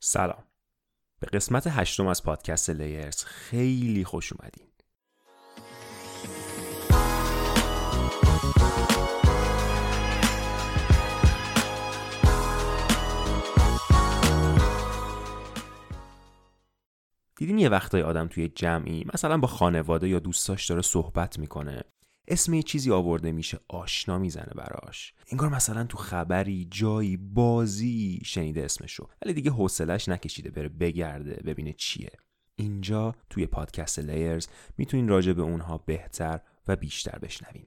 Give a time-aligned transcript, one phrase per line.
[0.00, 0.44] سلام.
[1.20, 4.66] به قسمت هشتم از پادکست لیرز خیلی خوش اومدین.
[17.36, 21.84] دیدین یه وقتای آدم توی جمعی مثلا با خانواده یا دوستاش داره صحبت می‌کنه.
[22.28, 25.14] اسم یه چیزی آورده میشه آشنا می‌زنه براش.
[25.32, 29.08] انگار مثلا تو خبری جایی بازی شنیده اسمشو.
[29.22, 32.10] ولی دیگه حوصلش نکشیده بره بگرده ببینه چیه.
[32.56, 34.48] اینجا توی پادکست Layers
[34.78, 37.66] می‌تونین راجع به اونها بهتر و بیشتر بشنوین.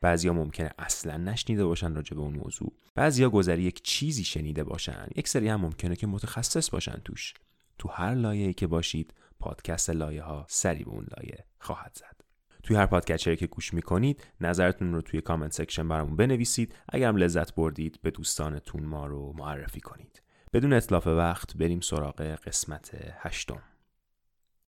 [0.00, 2.72] بعضیا ممکنه اصلا نشنیده باشن راجع به اون موضوع.
[2.94, 5.08] بعضیا گذری یک چیزی شنیده باشن.
[5.16, 7.34] یک سری هم ممکنه که متخصص باشن توش.
[7.78, 12.15] تو هر لایه‌ای که باشید پادکست لایه ها سری به اون لایه خواهد زد.
[12.66, 16.74] توی هر پادکستی که گوش می‌کنید نظرتون رو توی comment section برامون بنویسید.
[16.88, 20.22] اگرم لذت بردید به دوستانتون ما رو معرفی کنید.
[20.52, 23.62] بدون اطلاف وقت بریم سراغ قسمت هشتم.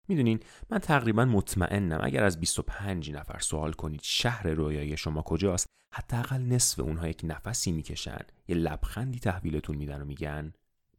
[0.09, 6.43] می‌دونین من تقریبا مطمئنم اگر از 25 نفر سوال کنید شهر رویایی شما کجاست حداقل
[6.43, 8.21] نصف اونها یک نفسی می‌کشن.
[8.49, 10.53] یه لبخندی تحویلتون میدن و میگن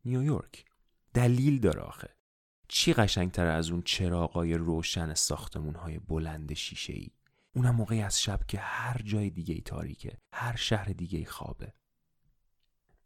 [0.05, 0.65] نیویورک.
[1.13, 2.16] دلیل داره آخه.
[2.67, 7.09] چی قشنگتر از اون چراغای روشن ساختمون های بلند شیشه ای
[7.55, 11.73] اونم موقعی از شب که هر جای دیگه ای تاریکه هر شهر دیگه ای خوابه.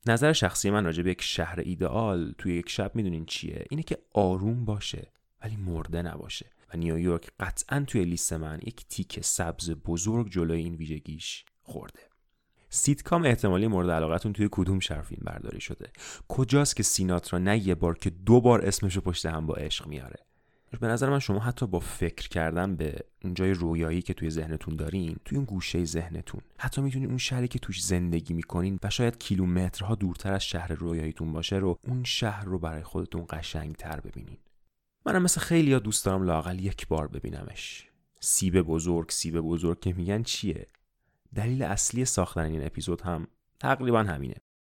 [0.05, 3.97] نظر شخصی من راجع به یک شهر ایدئال توی یک شب می‌دونین چیه؟ اینه که
[4.13, 6.45] آروم باشه ولی مرده نباشه.
[6.73, 12.10] و نیویورک قطعا توی لیست من یک تیک سبز بزرگ جلوی این ویژگیش خورده.
[12.73, 15.89] سیتکام احتمالی مورد علاقتون توی کدوم شهر فیلم برداری شده.
[16.27, 20.15] کجاست که سیناترا نه یه بار که دو بار اسمشو پشت هم با عشق میاره؟
[20.79, 24.75] به نظر من شما حتی با فکر کردن به اون جای رویایی که توی ذهنتون
[24.75, 29.17] دارین توی اون گوشه ذهنتون حتی می‌تونید اون شهری که توش زندگی می‌کنین و شاید
[29.17, 34.37] کیلومترها دورتر از شهر رویاییتون باشه رو اون شهر رو برای خودتون قشنگ تر ببینین.
[35.05, 37.87] منم مثل خیلی ها دوست دارم لاقل یک بار ببینمش.
[38.19, 40.67] سیب بزرگ سیب بزرگ که میگن چیه؟
[41.35, 43.27] دلیل اصلی ساختن این اپیزود هم
[43.59, 44.35] تقریبا همینه.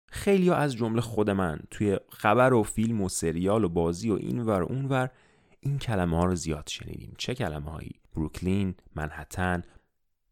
[0.10, 4.14] خیلی ها از جمله خود من توی خبر و فیلم و سریال و بازی و
[4.14, 5.10] این ور اون ور
[5.60, 7.14] این کلمه ها رو زیاد شنیدیم.
[7.18, 9.64] چه کلمه هایی بروکلین منحتن.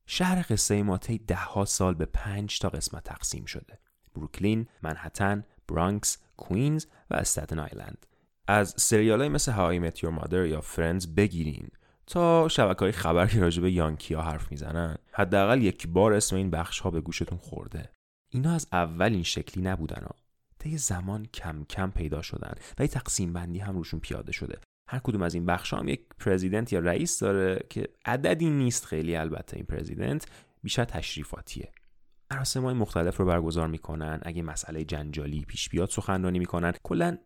[0.06, 3.80] شهر قصه ما طی ده ها سال به پنج تا قسمت تقسیم شده.
[4.16, 8.06] بروکلین منحتن برانکس کوینز و استاتن آیلند.
[8.48, 11.70] از سریال های مثل هایی مت مادر یا فرندز بگیرین.
[12.10, 14.98] تا شبکه های خبر که راجع به یانکی ها حرف می‌زنن.
[15.12, 17.90] حداقل یک بار اسم این بخش ها به گوشتون خورده.
[18.30, 20.16] اینا از اول این شکلی نبودن ها.
[20.60, 24.60] طی زمان کم کم پیدا شدن و یه تقسیم بندی هم روشون پیاده شده.
[24.90, 29.16] هر کدوم از این بخش هم یک پرزیدنت یا رئیس داره که عددی نیست خیلی
[29.16, 30.28] البته این پرزیدنت
[30.64, 31.72] بیشتر تشریفاتیه.
[32.32, 34.20] مراسم های مختلف رو برگزار می‌کنن.
[34.22, 36.74] اگه مسئله جنجالی پیش بیاد سخنرانی می‌کنن.
[36.84, 37.18] کلا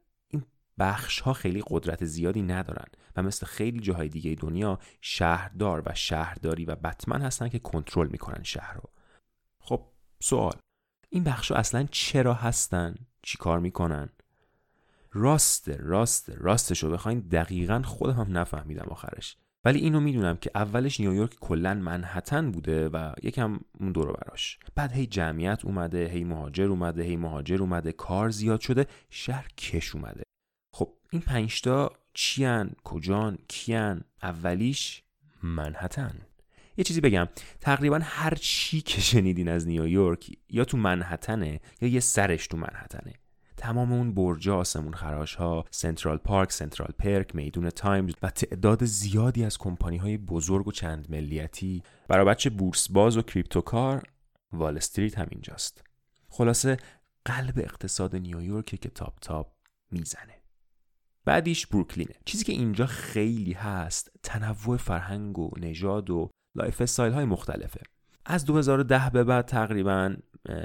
[0.79, 6.65] بخش ها خیلی قدرت زیادی ندارن و مثل خیلی جاهای دیگه دنیا شهردار و شهرداری
[6.65, 8.89] و بتمن هستن که کنترل می‌کنن شهر رو.
[9.59, 9.85] خب
[10.23, 10.55] سوال.
[11.09, 14.09] این بخش ها اصلا چرا هستن؟ چی کار می‌کنن؟
[15.11, 19.37] راسته راسته راستش رو بخواین دقیقا خودم هم نفهمیدم آخرش.
[19.65, 24.59] ولی اینو می‌دونم که اولش نیویورک کلا منحتن بوده و یکم اون دور براش.
[24.75, 29.95] بعد هی جمعیت اومده هی مهاجر اومده هی مهاجر اومده کار زیاد شده شهر کش
[29.95, 30.23] اومده.
[30.73, 35.03] خب این پنجتا چیان؟ کجان؟ کیان؟ اولیش
[35.43, 36.21] منهتن.
[36.77, 37.27] یه چیزی بگم.
[37.61, 43.13] تقریبا هر چی که شنیدین از نیویورک یا تو منهتنه یا یه سرش تو منهتنه.
[43.57, 49.45] تمام اون برج آسمون خراش ها سنترال پارک Central Park میدون تایمز و تعداد زیادی
[49.45, 51.83] از کمپانی های بزرگ و چند ملیتی.
[52.07, 54.03] برای بچه بورس باز و crypto کار
[54.51, 55.83] وال استریت هم اینجاست.
[56.29, 56.77] خلاصه
[57.25, 59.51] قلب اقتصاد نیویورک که تاپ تاپ
[59.91, 60.42] می‌زنه.
[61.25, 62.15] بعدیش بروکلینه.
[62.25, 67.81] چیزی که اینجا خیلی هست تنوع فرهنگ و نژاد و lifestyle های مختلفه.
[68.25, 70.15] از 2010 به بعد تقریبا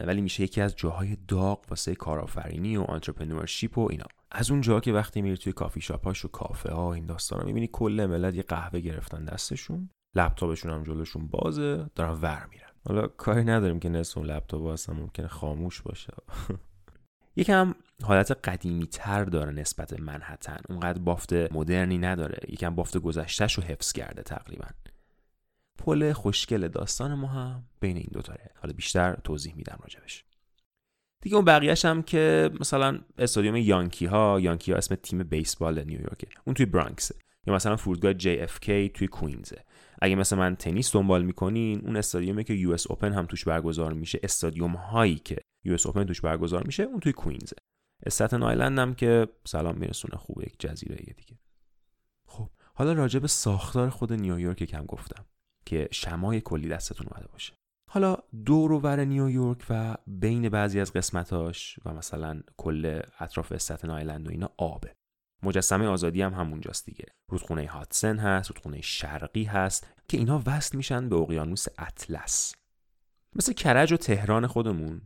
[0.07, 4.07] ولی میشه یکی از جاهای داغ واسه کارآفرینی و entrepreneurship و اینا.
[4.31, 7.69] از اون جا که وقتی میری توی کافی شاپاش و کافه ها این داستانا می‌بینی
[7.73, 9.91] کل ملت یه قهوه گرفتن دستشون.
[10.17, 12.69] لپتاپشون هم جلوشون بازه دارن ور میرن.
[12.85, 16.13] حالا کاری نداریم که نصف اون لپتاپ اصلا ممکنه خاموش باشه.
[17.37, 20.59] یکم حالت قدیمی تر داره نسبت منحتن.
[20.69, 22.39] اونقدر بافت مدرنی نداره.
[22.49, 24.67] یکم بافت گذشتهش رو حفظ کرده تقریبا.
[25.79, 30.25] پل خوشگل داستان ما هم بین این دوتاره حالا بیشتر توضیح میدم راجبش.
[31.23, 36.29] دیگه اون بقیهش هم که مثلا استادیوم یانکی ها یانکی ها اسم تیم بیسبال نیویورکه
[36.45, 37.15] اون توی برانکسه.
[37.47, 39.65] یا مثلا فرودگاه JFK توی کوینزه.
[40.03, 44.21] اگه مثلا من تنیس دنبال می‌کنین اون استادیومی که US اوپن هم توش برگزار میشه.
[44.23, 45.37] استادیوم هایی که
[45.67, 47.57] US اوپن توش برگزار میشه اون توی کوینزه.
[48.07, 51.39] استاتن آیلند هم که سلام میرسونه خوبه یک جزیره دیگه.
[52.27, 55.25] خب حالا راجع به ساختار خود نیویورک کم گفتم
[55.67, 57.55] که شمای کلی دستتون اومده باشه.
[57.91, 63.91] حالا دور و ور نیویورک و بین بعضی از قسمتاش و مثلا کل اطراف استاتن
[63.91, 64.95] آیلند و اینا آبه.
[65.43, 67.07] مجسمه آزادی هم همونجاست دیگه.
[67.29, 72.55] رودخونه هاتسن هست رودخونه شرقی هست که اینا وصل میشن به اقیانوس اطلس.
[73.37, 75.03] مثل کرج و تهران خودمون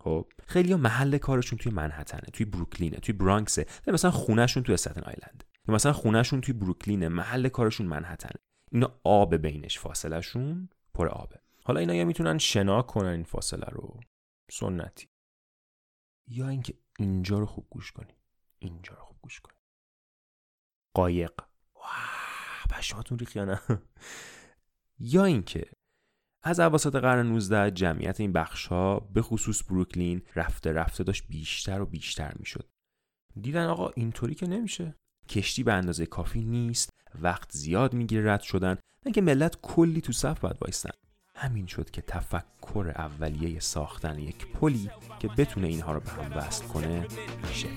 [0.00, 5.44] خب خیلی محل کارشون توی منحتنه توی بروکلینه توی برانکسه مثلا خونهشون توی استاتن آیلند.
[5.68, 8.40] یا مثلا خونهشون توی بروکلینه محل کارشون منحتنه.
[8.72, 11.40] اینا آب بینش فاصلهشون پر آبه.
[11.64, 14.00] حالا اینا یا می‌تونن شنا کنن این فاصله رو.
[14.50, 15.08] سنتی.
[16.26, 18.14] یا اینکه اینجا رو خوب گوش کنی.
[18.58, 19.54] اینجا رو خوب گوش کنی.
[20.94, 21.32] قایق.
[21.74, 23.36] واه پشماتون ریخ
[24.98, 25.70] یا اینکه
[26.42, 31.80] از اواسط قرن 19 جمعیت این بخش ها به خصوص بروکلین رفته رفته داشت بیشتر
[31.80, 32.68] و بیشتر می‌شد.
[33.40, 34.94] دیدن آقا اینطوری که نمیشه.
[35.28, 36.90] کشتی به اندازه کافی نیست
[37.22, 38.78] وقت زیاد می‌گیره رد شدن
[39.14, 40.90] که ملت کلی تو صف باید وایستن.
[41.34, 46.64] همین شد که تفکر اولیه ساختن یک پلی که بتونه اینها رو به هم وصل
[46.64, 47.06] کنه
[47.48, 47.68] میشه.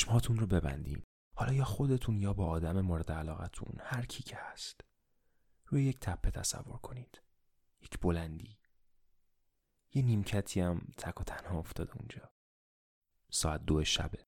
[0.00, 1.02] چشمهاتون رو ببندین.
[1.34, 4.80] حالا یا خودتون یا با آدم مورد علاقتون هر کی که هست.
[5.66, 7.22] روی یک تپه تصور کنید.
[7.82, 8.58] یک بلندی.
[9.94, 12.30] یه نیمکتی هم تک و تنها افتاده اونجا.
[13.30, 14.26] ساعت دو شبه.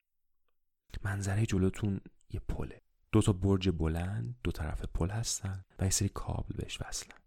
[1.04, 2.82] منظره جلوتون یه پله.
[3.12, 7.18] دو تا برج بلند دو طرف پل هستن و یه سری کابل بهش وصلن.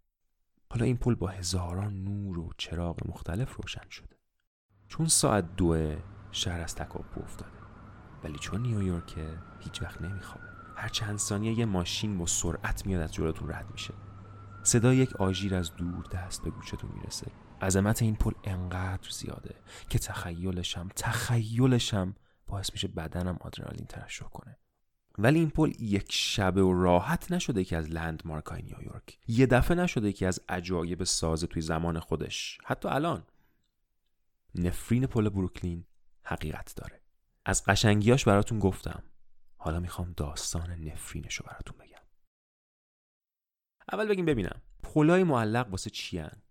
[0.70, 4.16] حالا این پل با هزاران نور و چراغ مختلف روشن شده.
[4.88, 5.96] چون ساعت دو
[6.32, 7.55] شهر از تکاپو افتاده.
[8.26, 10.46] ولی چون نیویورکه هیچ وقت نمیخوابه
[10.76, 13.94] هر چند ثانیه یه ماشین با سرعت میاد از جلوتون رد میشه.
[14.62, 17.26] صدای یک آژیر از دور دست به گوشتون می‌رسه.
[17.62, 19.54] عظمت این پل انقدر زیاده
[19.88, 22.14] که تخیلشم تخیلشم
[22.46, 24.58] باعث میشه بدنم آدرنالین ترشح کنه.
[25.18, 29.18] ولی این پل یک شبه و راحت نشده که از لندمارک های نیویورک.
[29.28, 32.58] یه دفعه نشده که از عجایب سازه توی زمان خودش.
[32.64, 33.22] حتی الان.
[34.54, 35.84] نفرین پل بروکلین
[36.22, 37.05] حقیقت داره.
[37.48, 39.02] از قشنگیاش براتون گفتم.
[39.56, 42.02] حالا می‌خوام داستان نفرینش رو براتون بگم.
[43.92, 44.62] اول بگیم ببینم.
[44.82, 46.42] پلای معلق واسه چیان؟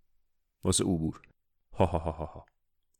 [0.63, 1.21] واسه عبور.
[1.73, 2.45] ها ها ها ها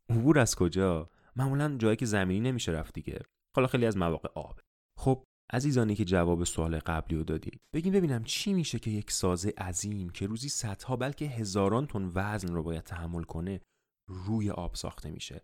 [0.09, 3.21] عبور از کجا؟ معمولا جایی که زمینی نمیشه رفت دیگه.
[3.55, 4.59] حالا خیلی از مواقع آب.
[4.97, 9.49] خب عزیزانی که جواب سوال قبلی رو دادید بگیم ببینم چی میشه که یک سازه
[9.57, 13.61] عظیم که روزی صدها بلکه هزاران تن وزن رو باید تحمل کنه
[14.07, 15.41] روی آب ساخته میشه.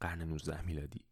[0.00, 1.09] قرن 19 میلادی.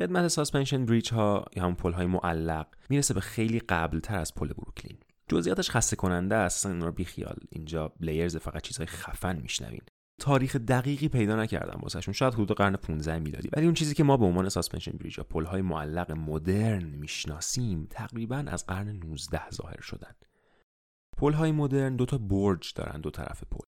[0.00, 4.34] قدمت suspension bridge ها یا همون پل های معلق می‌رسه به خیلی قبل تر از
[4.34, 4.98] پل بروکلین.
[5.28, 7.36] جزئیاتش خسته کننده است این رو بیخیال.
[7.50, 9.80] اینجا Layers فقط چیزهای خفن میشنوین
[10.20, 12.14] تاریخ دقیقی پیدا نکردم واسه‌شون.
[12.14, 13.48] شاید حدود قرن 15 میلادی.
[13.56, 17.86] ولی اون چیزی که ما به عنوان suspension bridge یا پل های معلق مدرن می‌شناسیم
[17.90, 20.12] تقریبا از قرن 19 ظاهر شدن.
[21.16, 23.64] پل های مدرن دو تا برج دارن دو طرف پل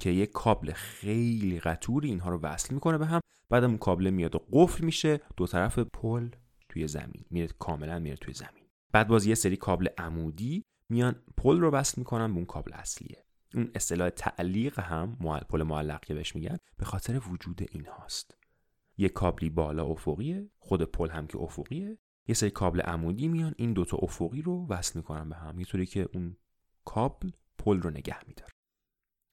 [0.00, 3.20] که یک کابل خیلی قطوری اینها رو وصل می‌کنه به هم
[3.50, 5.20] بعد اون کابل میاد و قفل میشه.
[5.36, 6.28] دو طرف پل
[6.68, 7.24] توی زمین.
[7.30, 8.64] میره کاملا میره توی زمین.
[8.92, 13.24] بعد باز یه سری کابل عمودی میان پل رو وصل می‌کنن به اون کابل اصلیه.
[13.54, 15.16] اون اصطلاح تعلیق هم
[15.48, 18.38] پل معلق که بهش میگن به خاطر وجود این هاست
[18.96, 21.98] یه کابلی بالا افقیه خود پل هم که افقیه.
[22.28, 25.60] یه سری کابل عمودی میان این دوتا افقی رو وصل می‌کنن به هم.
[25.60, 26.36] یه که اون
[26.84, 28.52] کابل پل رو نگه میداره.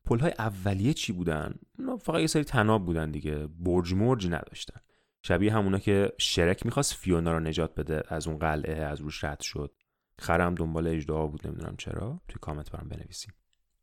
[0.07, 1.55] پل های اولیه چی بودن؟
[2.01, 4.81] فقط یه سری تناب بودن دیگه برج مرج نداشتن.
[5.23, 9.39] شبیه همونا که شرک می‌خواست فیونا رو نجات بده از اون قلعه از روش رد
[9.39, 9.75] شد.
[10.19, 12.21] خرم دنبال اجدها بود نمی‌دونم چرا.
[12.27, 13.33] توی کامنت برام بنویسیم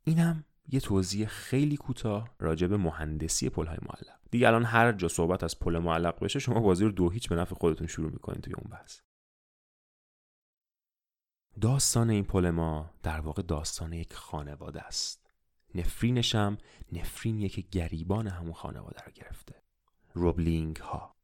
[0.03, 4.19] اینم یه توضیح خیلی کوتاه راجع به مهندسی پل های معلق.
[4.31, 7.35] دیگه الان هر جا صحبت از پل معلق بشه شما بازی رو دو هیچ به
[7.35, 8.99] نفع خودتون شروع می‌کنید توی اون بحث.
[11.61, 15.24] داستان این پل ما در واقع داستان یک خانواده است.
[15.75, 16.57] نفرینشم
[16.91, 19.55] نفرینیه که گریبان همون خانواده رو گرفته.
[20.13, 21.15] روبلینگ ها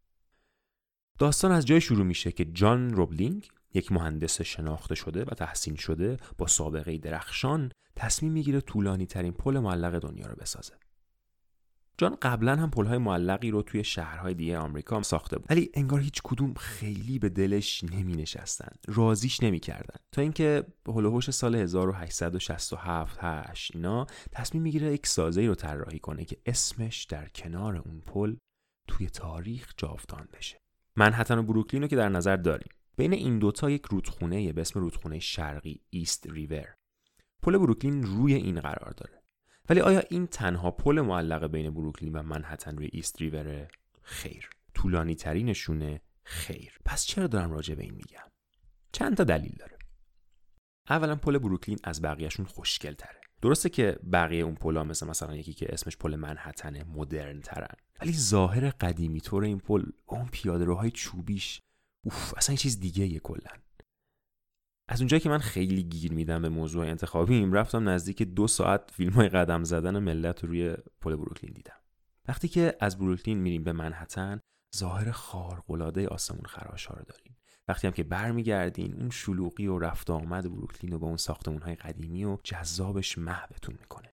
[1.20, 6.18] داستان از جای شروع میشه که جان روبلینگ یک مهندس شناخته شده و تحسین شده
[6.38, 10.74] با سابقه درخشان تصمیم می‌گیره طولانی ترین پل معلق دنیا رو بسازه.
[12.02, 15.46] جان قبلا هم پلهای معلقی رو توی شهرهای دیگه آمریکا ساخته بود.
[15.50, 18.72] ولی انگار هیچ کدوم خیلی به دلش نمی نشستن.
[18.88, 19.96] رازیش نمی کردن.
[20.12, 26.38] تا اینکه هلوهوش سال 1867 8 اینا تصمیم می‌گیره یک سازه رو طراحی کنه که
[26.46, 28.36] اسمش در کنار اون پل
[28.88, 30.58] توی تاریخ جاودان بشه.
[30.96, 32.70] منهتن و بروکلین رو که در نظر داریم.
[32.98, 36.74] بین این دوتا یک رودخونه به اسم رودخونه شرقی East River
[37.44, 39.21] پل بروکلین روی این قرار داره.
[39.70, 43.68] ولی آیا این تنها پل معلق بین بروکلین و منهتن روی East River ه؟
[44.02, 44.50] خیر.
[44.74, 46.74] طولانی ترینشونه خیر.
[46.86, 48.30] پس چرا دارم راجع به این میگم؟
[48.92, 49.78] چند تا دلیل داره.
[50.90, 55.54] اولا پل بروکلین از بقیهشون خوشگل تره درسته که بقیه اون پلا مثل مثلا یکی
[55.54, 60.92] که اسمش پل منهتنه مدرن ترن ولی ظاهر قدیمی طور این پل اون پیاده روهای
[60.92, 61.60] چوبیش
[62.06, 63.52] اوف اصلا چیز دیگه یه کلا.
[64.92, 69.14] از اونجایی که من خیلی گیر میدم به موضوع انتخابیم رفتم نزدیک دو ساعت فیلم
[69.14, 71.80] های قدم زدن ملت روی پل بروکلین دیدم.
[72.28, 74.40] وقتی که از بروکلین میریم به منحتن
[74.76, 77.38] ظاهر خارق‌العاده آسمون خراش ها رو داریم.
[77.68, 81.76] وقتی هم که برمیگردین اون شلوغی و رفت آمد بروکلین و با اون ساختمون های
[81.76, 84.14] قدیمی و جذابش محوتون می‌کنه.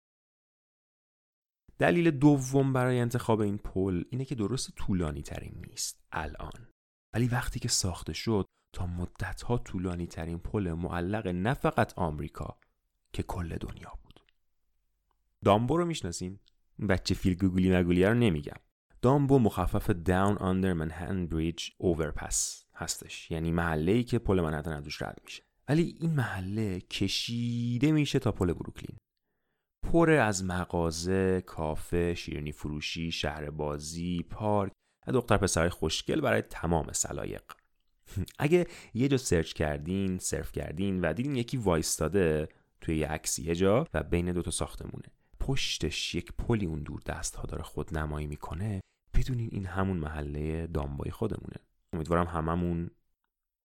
[1.80, 6.68] دلیل دوم برای انتخاب این پل اینه که درست طولانی ترین نیست الان.
[7.16, 12.58] ولی وقتی که ساخته شد تا مدتها طولانی ترین پل معلق نه فقط آمریکا
[13.14, 14.20] که کل دنیا بود.
[15.44, 16.40] دامبو رو می‌شناسین؟
[16.90, 18.58] بچه فیل گوگلی مگولیه رو نمیگم.
[19.02, 23.32] دامبو مخفف داون آندر منهتن بریج اوورپس هستش.
[23.32, 25.44] یعنی محله ای که پل منهتن از رد میشه.
[25.70, 28.98] ولی این محله کشیده میشه تا پل بروکلین.
[29.84, 34.72] پر از مغازه، کافه، شیرینی فروشی، شهر بازی، پارک
[35.08, 37.44] و دختر پسرای خوشگل برای تمام سلایق.
[38.40, 42.50] اگه یه جا search کردین surf کردین و دیدین یکی وایستاده
[42.82, 45.08] توی یه عکسی یه جا و بین دو تا ساختمونه.
[45.40, 48.82] پشتش یک پلی اون دور دست ها داره خود نمایی می‌کنه.
[49.14, 51.58] بدونین این همون محله DUMBO ی خودمونه.
[51.94, 52.92] امیدوارم هممون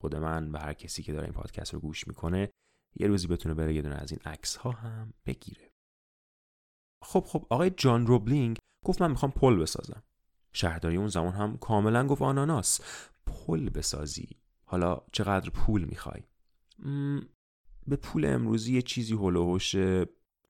[0.00, 2.50] خود من و هر کسی که داره این پادکست رو گوش می‌کنه
[2.96, 5.70] یه روزی بتونه بره یه دونه از این عکس ها هم بگیره.
[7.02, 10.02] خب خب آقای جان روبلینگ گفت من می‌خوام پل بسازم.
[10.52, 12.80] شهرداری اون زمان هم کاملا گفت آناناس.
[13.46, 14.28] پل بسازی.
[14.64, 16.22] حالا چقدر پول می‌خوای؟
[17.86, 19.76] به پول امروزی یه چیزی هلوهوش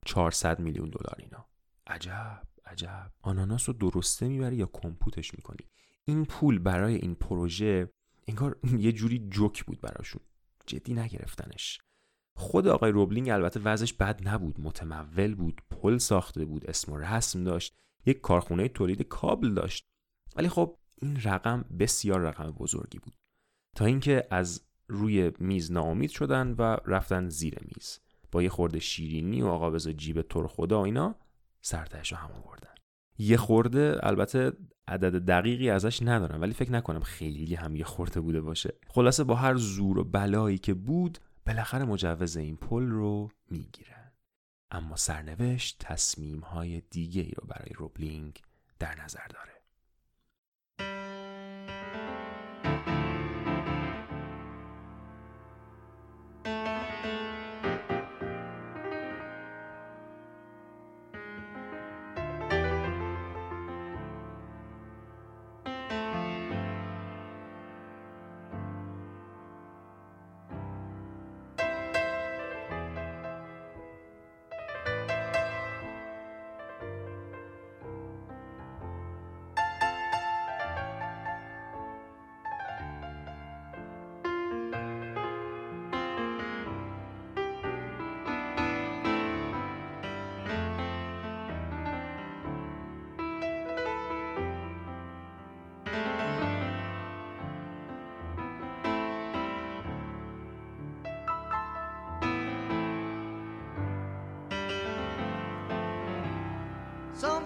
[0.06, 1.46] 400 میلیون دلار اینا.
[1.86, 3.12] عجب عجب.
[3.22, 5.66] آناناس رو درسته می‌بری یا کمپوتش می‌کنی؟
[6.04, 7.88] این پول برای این پروژه
[8.28, 10.20] انگار یه جوری جوک بود براشون.
[10.66, 11.78] جدی نگرفتنش.
[12.36, 17.44] خود آقای روبلینگ البته وضعش بد نبود متمول بود پل ساخته بود اسم و رسم
[17.44, 19.86] داشت یک کارخونه تولید کابل داشت.
[20.36, 23.14] ولی خب این رقم بسیار رقم بزرگی بود.
[23.76, 28.00] تا اینکه از روی میز ناامید شدن و رفتن زیر میز.
[28.32, 31.14] با یه خورده شیرینی و آقا بذار جیب تور خدا اینا
[31.60, 32.74] سرتش رو هم آوردن
[33.18, 34.52] یه خورده البته
[34.88, 38.74] عدد دقیقی ازش ندارم ولی فکر نکنم خیلی هم یه خورده بوده باشه.
[38.88, 44.12] خلاصه با هر زور و بلایی که بود بالاخره مجوز این پل رو می‌گیرن.
[44.70, 48.42] اما سرنوشت تصمیم های دیگه ای رو برای روبلینگ
[48.78, 49.53] در نظر داره.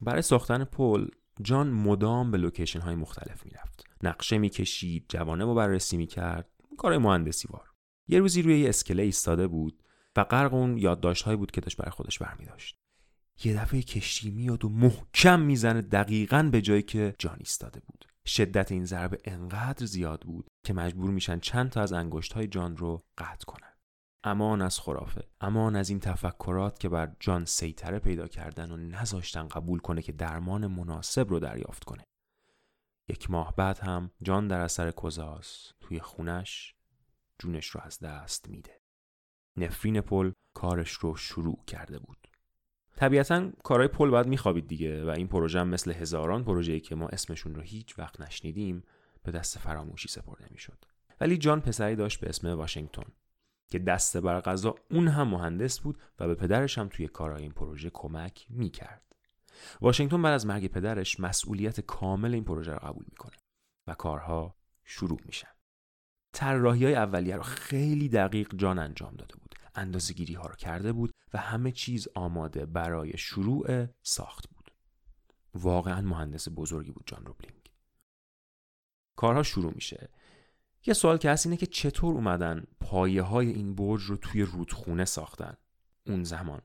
[0.00, 1.06] برای ساختن پل
[1.42, 3.84] جان مدام به لوکیشن های مختلف می‌رفت.
[4.02, 7.70] نقشه می‌کشید جوانه رو بررسی می‌کرد کارهای مهندسی وار.
[8.08, 9.82] یه روزی روی یه اسکله ایستاده بود
[10.16, 12.76] و غرق اون یادداشتهایی بود که داشت برای خودش برمی داشت
[13.44, 18.04] یه دفعه کشتی میاد و محکم می‌زنه دقیقا به جایی که جان ایستاده بود.
[18.26, 22.76] شدت این ضربه انقدر زیاد بود که مجبور میشن چند تا از انگشت های جان
[22.76, 23.69] رو قطع کنن.
[24.24, 29.48] امان از خرافه امان از این تفکرات که بر جان سیطره پیدا کردن و نذاشتن
[29.48, 32.04] قبول کنه که درمان مناسب رو دریافت کنه.
[33.08, 36.74] یک ماه بعد هم جان در اثر کزاس توی خونش
[37.38, 38.80] جونش رو از دست میده.
[39.56, 42.28] نفرین پل کارش رو شروع کرده بود.
[42.96, 47.08] طبیعتا کارهای پل باید میخوابید دیگه و این پروژه هم مثل هزاران پروژه‌ای که ما
[47.08, 48.82] اسمشون رو هیچ وقت نشنیدیم
[49.22, 50.84] به دست فراموشی سپرده می‌شد.
[51.20, 53.12] ولی جان پسری داشت به اسم واشنگتن.
[53.70, 57.52] که دست بر غذا اون هم مهندس بود و به پدرش هم توی کارهای این
[57.52, 59.02] پروژه کمک می‌کرد.
[59.80, 63.36] واشنگتن بعد از مرگ پدرش مسئولیت کامل این پروژه رو قبول می‌کنه
[63.86, 65.48] و کارها شروع میشن.
[66.32, 69.54] طراحی های اولیه رو خیلی دقیق جان انجام داده بود.
[69.74, 74.70] اندازه‌گیری ها رو کرده بود و همه چیز آماده برای شروع ساخت بود.
[75.54, 77.70] واقعا مهندس بزرگی بود جان روبلینگ.
[79.16, 80.08] کارها شروع میشه.
[80.86, 85.04] یه سوال که هست اینه که چطور اومدن پایه های این برج رو توی رودخونه
[85.04, 85.56] ساختن
[86.06, 86.60] اون زمان؟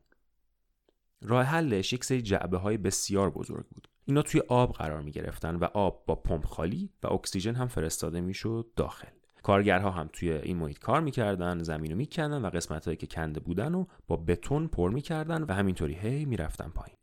[1.22, 3.88] راه حلش یک سری جعبه های بسیار بزرگ بود.
[4.06, 8.22] اینا توی آب قرار می گرفتن و آب با پمپ خالی و اکسیژن هم فرستاده
[8.22, 9.08] می‌شد داخل.
[9.44, 13.40] کارگرها هم توی این محیط کار می‌کردن زمین رو میکندن و قسمت هایی که کنده
[13.40, 16.98] بودن و با بتون پر می‌کردن و همینطوری هی می‌رفتن پایین.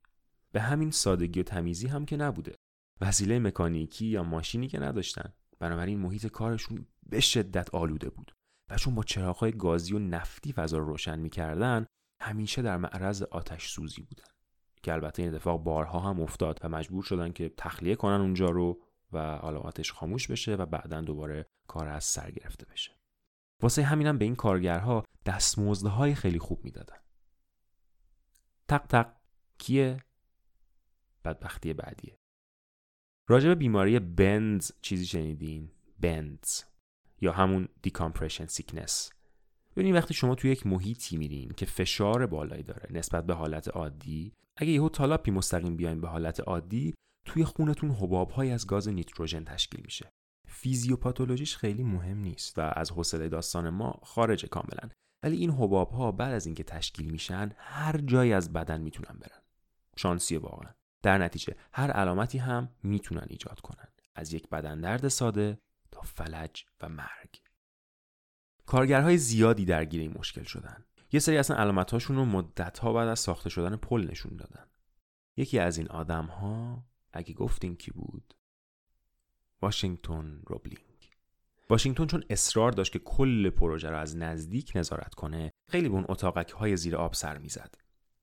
[0.52, 2.54] به همین سادگی و تمیزی هم که نبوده.
[3.00, 5.32] وسیله مکانیکی یا ماشینی که نداشتن.
[5.62, 8.32] بنابراین محیط کارشون به شدت آلوده بود.
[8.70, 11.86] و چون با چراغهای گازی و نفتی فضا رو روشن می‌کردن
[12.20, 14.24] همیشه در معرض آتش سوزی بودن.
[14.82, 18.82] که البته این اتفاق بارها هم افتاد و مجبور شدن که تخلیه کنن اونجا رو
[19.12, 22.98] و حالا آتش خاموش بشه و بعدا دوباره کار از سر گرفته بشه.
[23.62, 26.98] واسه همینم به این کارگرها دستمزدهای خیلی خوب می‌دادن.
[28.68, 29.12] تق تق
[29.58, 30.04] کیه؟
[31.24, 32.21] بدبختی بعدیه.
[33.28, 35.70] راجع بیماری بندز چیزی شنیدین؟
[36.00, 36.62] bends
[37.20, 39.10] یا همون decompression sickness
[39.76, 44.32] ببینید وقتی شما توی یک محیطی میرین که فشار بالایی داره نسبت به حالت عادی
[44.56, 49.80] اگه یهو تالاپی مستقیم بیاین به حالت عادی توی خونتون حبابهایی از گاز نیتروژن تشکیل
[49.84, 50.10] میشه.
[50.48, 54.88] فیزیوپاتولوژیش خیلی مهم نیست و از حوصله داستان ما خارج کاملا.
[55.22, 59.42] ولی این حباب ها بعد از اینکه تشکیل میشن هر جایی از بدن می‌تونن برن.
[59.96, 60.70] شانسی واقعا.
[61.02, 63.88] در نتیجه هر علامتی هم می‌تونن ایجاد کنن.
[64.14, 65.58] از یک بدن درد ساده
[65.90, 67.42] تا فلج و مرگ.
[68.66, 70.84] کارگرهای زیادی درگیر این مشکل شدن.
[71.12, 74.66] یه سری اصلا علامتهاشون رو مدتها بعد از ساخته شدن پل نشون دادن.
[75.36, 78.34] یکی از این آدم ها اگه گفتیم کی بود؟
[79.62, 81.10] واشنگتن روبلینگ
[81.70, 86.06] واشنگتن چون اصرار داشت که کل پروژه را از نزدیک نظارت کنه خیلی به اون
[86.08, 87.74] اتاقک های زیر آب سر می‌زد.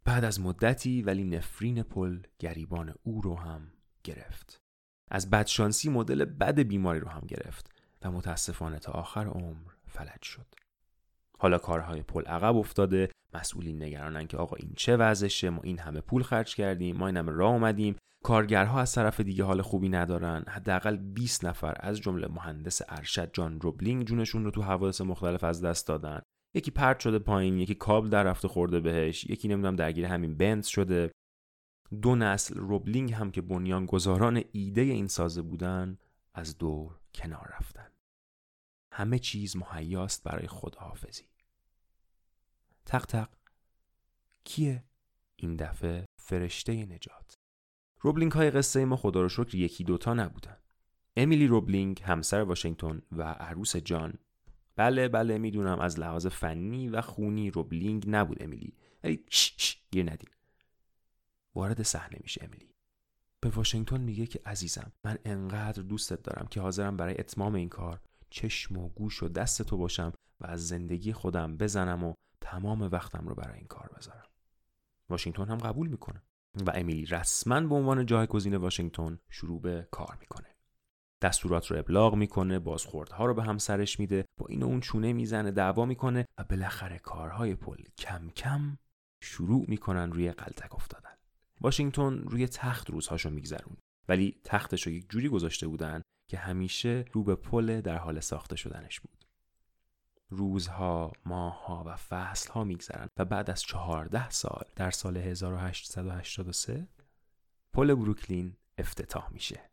[0.05, 3.71] بعد از مدتی ولی نفرین پل گریبان او رو هم
[4.03, 4.57] گرفت.
[5.11, 10.45] از بدشانسی مدل بد بیماری رو هم گرفت و متاسفانه تا آخر عمر فلج شد.
[11.39, 16.01] حالا کارهای پل عقب افتاده مسئولین نگرانن که آقا این چه وضعشه ما این همه
[16.01, 17.95] پول خرج کردیم ما این همه راه اومدیم.
[18.23, 20.43] کارگرها از طرف دیگه حال خوبی ندارن.
[20.47, 25.61] حداقل 20 نفر از جمله مهندس ارشد جان روبلینگ جونشون رو تو حوادث مختلف از
[25.61, 26.21] دست دادن.
[26.53, 30.67] یکی پرت شده پایین یکی کابل در رفته خورده بهش یکی نمی‌دونم درگیر همین بنز
[30.67, 31.11] شده.
[32.01, 35.97] دو نسل روبلینگ هم که بنیانگذاران ایده این سازه بودن
[36.33, 37.91] از دور کنار رفتن.
[38.91, 41.25] همه چیز مهیاست برای خداحافظی.
[42.85, 43.29] تق تق
[44.43, 44.83] کیه
[45.35, 47.33] این دفعه فرشته نجات؟
[48.01, 50.57] روبلینگ های قصه ما خدا رو شکر یکی دوتا نبودن.
[51.17, 54.13] امیلی روبلینگ همسر واشنگتن و عروس جان
[54.79, 55.79] بله بله می‌دونم.
[55.79, 58.73] از لحاظ فنی و خونی روبلینگ نبود امیلی.
[59.03, 59.25] ولی
[59.91, 60.29] گیر ندین
[61.55, 62.73] وارد صحنه میشه امیلی.
[63.39, 68.01] به واشنگتن میگه که عزیزم من انقدر دوستت دارم که حاضرم برای اتمام این کار
[68.29, 73.27] چشم و گوش و دست تو باشم و از زندگی خودم بزنم و تمام وقتم
[73.27, 74.27] رو برای این کار بذارم.
[75.09, 76.23] واشنگتن هم قبول می‌کنه.
[76.65, 80.47] و امیلی رسما به عنوان جایگزین واشنگتن شروع به کار می‌کنه.
[81.21, 85.85] دستورات رو ابلاغ می‌کنه بازخوردها رو به همسرش میده با این اون چونه می‌زنه دعوا
[85.85, 88.77] می‌کنه و بالاخره کارهای پل کم کم
[89.21, 91.15] شروع می‌کنن روی قلتک افتادن.
[91.61, 93.77] واشنگتن روی تخت روزهاشو میگذرون.
[94.07, 98.55] ولی تختش رو یک جوری گذاشته بودن که همیشه رو به پل در حال ساخته
[98.55, 99.25] شدنش بود.
[100.29, 106.87] روزها، ماهها و فصلها میگذرن و بعد از چهارده سال در سال 1883
[107.73, 109.68] پل بروکلین افتتاح میشه.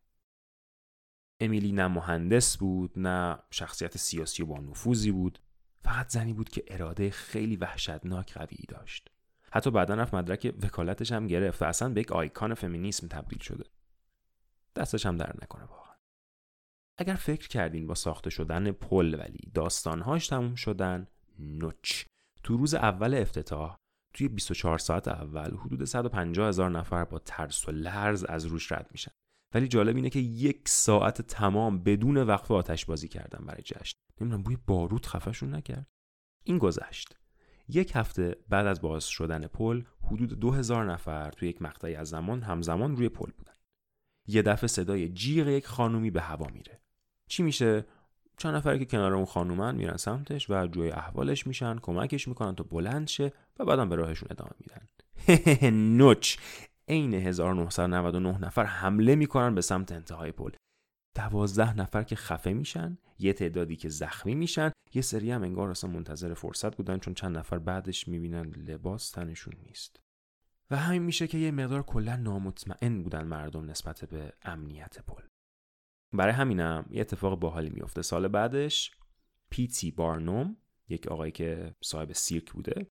[1.40, 5.38] امیلی نه مهندس بود نه شخصیت سیاسی و با نفوذی بود.
[5.80, 9.10] فقط زنی بود که اراده خیلی وحشتناک قوی داشت.
[9.52, 13.64] حتی بعدا رفت مدرک وکالتش هم گرفت و اصلا به یک آیکان فمینیسم تبدیل شده.
[14.76, 15.94] دستش هم در نکنه واقعا.
[16.98, 21.06] اگر فکر کردین با ساخته شدن پل ولی داستانهاش تموم شدن
[21.38, 22.04] نوچ.
[22.42, 23.76] تو روز اول افتتاح
[24.14, 28.88] توی 24 ساعت اول حدود 150 هزار نفر با ترس و لرز از روش رد
[28.92, 29.12] میشن.
[29.54, 33.98] ولی جالب اینه که یک ساعت تمام بدون وقفه آتش بازی کردن برای جشن.
[34.20, 35.86] نمی‌دونم بوی بارود خفشون نکرد.
[36.44, 37.16] این گذشت.
[37.68, 42.42] یک هفته بعد از باز شدن پل حدود 2000 نفر توی یک مقطعی از زمان
[42.42, 43.52] همزمان روی پل بودن.
[44.26, 46.80] یه دفعه صدای جیغ یک خانومی به هوا میره.
[47.28, 47.86] چی میشه؟
[48.38, 52.64] چند نفری که کنار اون خانومن میرن سمتش و جوی احوالش میشن کمکش می‌کنن تا
[52.64, 54.88] بلند شه و بعدم به راهشون ادامه میدن.
[55.96, 56.36] نوچ.
[56.88, 60.50] عین 1999 نفر حمله می‌کنن به سمت انتهای پل.
[61.16, 65.90] دوازده نفر که خفه میشن یه تعدادی که زخمی میشن یه سری هم انگار اصلا
[65.90, 70.00] منتظر فرصت بودن چون چند نفر بعدش می‌بینن لباس تنشون نیست.
[70.70, 75.22] و همین میشه که یه مقدار کلا نامطمئن بودن مردم نسبت به امنیت پل.
[76.12, 78.90] برای همینم یه اتفاق باحالی میفته سال بعدش
[79.50, 80.56] پیتی بارنوم
[80.88, 82.86] یک آقایی که صاحب سیرک بوده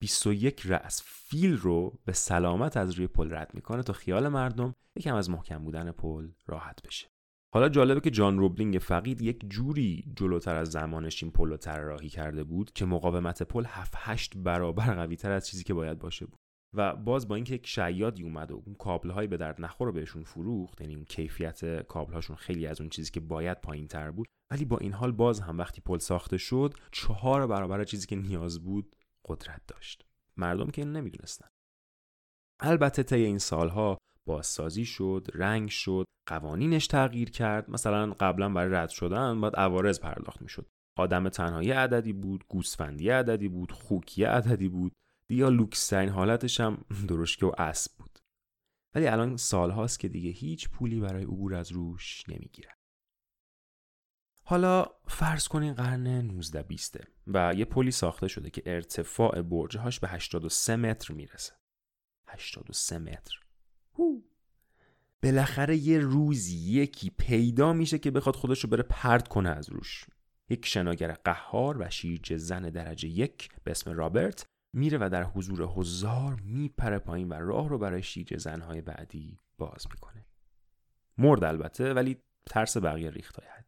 [0.00, 5.14] 21 رأس فیل رو به سلامت از روی پل رد می‌کنه تا خیال مردم یکم
[5.14, 7.08] از محکم بودن پل راحت بشه.
[7.54, 12.08] حالا جالبه که جان روبلینگ فقید یک جوری جلوتر از زمانش این پل رو طراحی
[12.08, 16.26] کرده بود که مقاومت پل 7 8 برابر قوی تر از چیزی که باید باشه
[16.26, 16.38] بود.
[16.74, 20.22] و باز با اینکه یک شیادی اومد و اون کابل به درد نخور رو بهشون
[20.22, 24.64] فروخت یعنی اون کیفیت کابل خیلی از اون چیزی که باید پایین تر بود ولی
[24.64, 28.96] با این حال باز هم وقتی پل ساخته شد چهار برابر چیزی که نیاز بود
[29.24, 30.06] قدرت داشت.
[30.36, 31.48] مردم که این نمی‌دونستن.
[32.60, 37.70] البته طی این سالها بازسازی شد رنگ شد قوانینش تغییر کرد.
[37.70, 40.66] مثلا قبلا برای رد شدن باید عوارض پرداخت می‌شد.
[40.98, 44.92] آدم تنهایی عددی بود گوسفندی عددی بود خوکی عددی بود.
[45.28, 48.18] یا لوکسترین حالتش هم درشکه و اسب بود.
[48.94, 52.74] ولی الان سالهاست که دیگه هیچ پولی برای عبور از روش نمی‌گیرن.
[54.50, 60.08] حالا فرض کنین قرن 19 بیسته و یه پلی ساخته شده که ارتفاع برجهاش به
[60.08, 61.52] 83 متر می‌رسه.
[62.26, 63.34] 83 متر.
[63.98, 64.20] هو.
[65.22, 70.04] بالاخره یه روزی یکی پیدا میشه که بخواد خودش رو بره پرد کنه از روش.
[70.48, 75.68] یک شناگر قهار و شیرج زن درجه یک به اسم رابرت میره و در حضور
[75.76, 80.26] هزار میپره پایین و راه رو برای شیرج زنهای بعدی باز می‌کنه.
[81.18, 83.59] مرد البته ولی ترس بقیه ریخت های حدی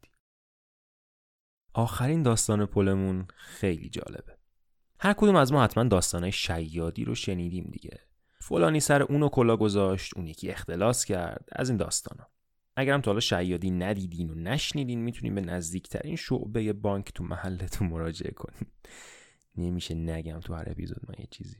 [1.75, 4.37] آخرین داستان پلمون خیلی جالبه.
[5.01, 8.01] هر کدوم از ما حتما داستانهای شیادی رو شنیدیم دیگه.
[8.41, 12.27] فلانی سر اونو کلا گذاشت اون یکی اختلاس کرد از این داستانا.
[12.77, 18.31] اگرم تا حالا شیادی ندیدین و نشنیدین می‌تونین به نزدیکترین شعبه بانک تو محلتون مراجعه
[18.31, 18.71] کنین.
[19.57, 21.57] نمیشه نگم تو هر اپیزود ما یه چیزی.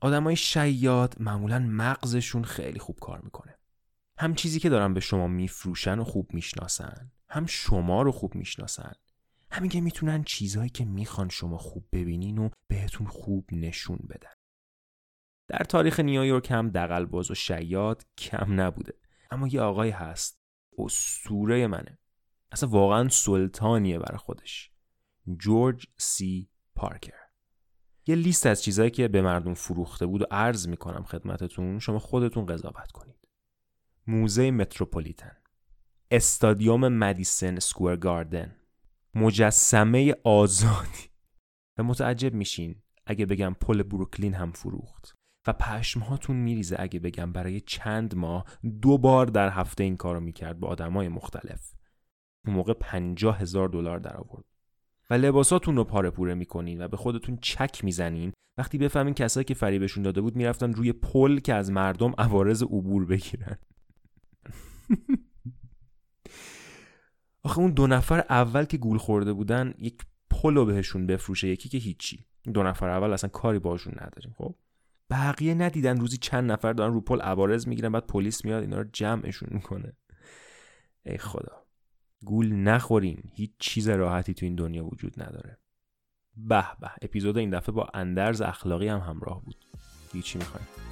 [0.00, 3.58] آدمای شیاد معمولا مغزشون خیلی خوب کار می‌کنه.
[4.18, 8.92] هم چیزی که دارن به شما میفروشن و خوب می‌شناسن هم شما رو خوب می‌شناسن.
[9.50, 14.30] همین که می‌تونن چیزهایی که می‌خوان شما خوب ببینین و بهتون خوب نشون بدن.
[15.48, 18.94] در تاریخ نیویورک هم دقلباز و شیاد کم نبوده.
[19.30, 20.40] اما یه آقای هست.
[20.78, 21.98] اسطوره منه.
[22.52, 24.70] اصلا واقعا سلطانیه برای خودش.
[25.38, 27.18] جورج سی پارکر.
[28.06, 32.46] یه لیست از چیزهایی که به مردم فروخته بود و عرض می‌کنم خدمتتون شما خودتون
[32.46, 33.28] قضاوت کنید.
[34.06, 35.36] موزه متروپولیتن.
[36.10, 38.56] استادیوم مدیسن سکوئر گاردن.
[39.14, 41.08] مجسمه آزادی.
[41.78, 45.14] و متعجب میشین اگه بگم پل بروکلین هم فروخت.
[45.46, 48.44] و پشمهاتون میریزه اگه بگم برای چند ماه
[48.82, 51.72] دو بار در هفته این کارو می‌کرد با آدمای مختلف.
[52.46, 54.44] اون موقع پنجاه هزار دلار در آورد
[55.10, 58.32] و لباساتون رو پاره پوره می‌کنین و به خودتون چک می‌زنین.
[58.58, 63.04] وقتی بفهمین کسایی که فریبشون داده بود می‌رفتن روی پل که از مردم عوارض عبور
[63.06, 63.58] بگیرن.
[67.42, 71.78] آخه اون دو نفر اول که گول خورده بودن یک پلو بهشون بفروشه یکی که
[71.78, 72.24] هیچی.
[72.54, 74.54] دو نفر اول اصلا کاری باشون نداریم خب؟
[75.10, 76.00] بقیه ندیدن.
[76.00, 79.92] روزی چند نفر دارن رو پل عوارض می‌گیرن بعد پلیس میاد اینا رو جمعشون می‌کنه.
[81.06, 81.62] ای خدا.
[82.24, 85.58] گول نخورین هیچ چیز راحتی تو این دنیا وجود نداره.
[86.36, 86.90] به به.
[87.02, 89.64] اپیزود این دفعه با اندرز اخلاقی هم همراه بود.
[90.22, 90.87] چی می‌خوایم.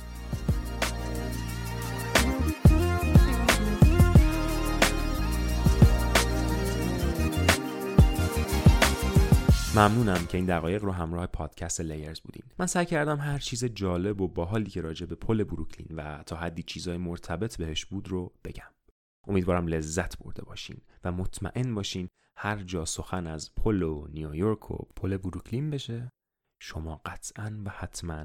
[9.77, 12.43] ممنونم که این دقایق رو همراه پادکست لیرز بودین.
[12.59, 16.37] من سعی کردم هر چیز جالب و باحالی که راجع به پل بروکلین و تا
[16.37, 18.71] حدی چیزای مرتبط بهش بود رو بگم.
[19.29, 24.77] امیدوارم لذت برده باشین و مطمئن باشین هر جا سخن از پل و نیویورک و
[24.97, 26.13] پل بروکلین بشه
[26.63, 28.25] شما قطعا و حتما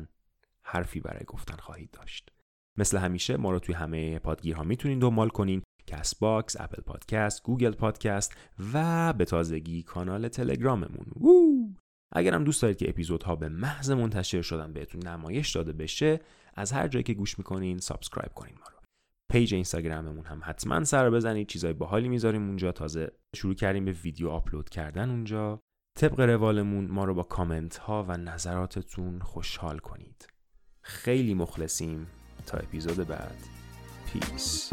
[0.63, 2.29] حرفی برای گفتن خواهید داشت.
[2.77, 8.35] مثل همیشه ما رو توی همه پادگیرها می‌تونین دنبال کنین Castbox، Apple Podcast، Google Podcast
[8.73, 11.05] و به تازگی کانال تلگراممون.
[11.15, 11.73] وو!
[12.13, 16.19] اگرم دوست دارید که اپیزودها به محض منتشر شدن بهتون نمایش داده بشه
[16.55, 18.77] از هر جایی که گوش می‌کنین subscribe کنین ما رو.
[19.31, 21.47] page اینستاگراممون هم حتما سر بزنید.
[21.47, 22.71] چیزای باحالی می‌ذاریم اونجا.
[22.71, 25.59] تازه شروع کردیم به ویدیو آپلود کردن اونجا.
[25.99, 30.27] طبق روالمون ما رو با کامنت ها و نظراتتون خوشحال کنید.
[30.81, 32.07] خیلی مخلصیم
[32.45, 33.60] تا اپیزود بعد.
[34.11, 34.71] Peace.